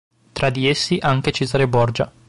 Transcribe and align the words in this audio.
Tra 0.31 0.49
di 0.49 0.67
essi 0.67 0.97
anche 0.99 1.31
Cesare 1.31 1.67
Borgia. 1.67 2.11